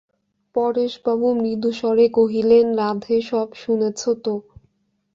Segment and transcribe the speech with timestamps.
[0.55, 4.33] পরেশবাবু মৃদুস্বরে কহিলেন, রাধে, সব শুনেছ তো?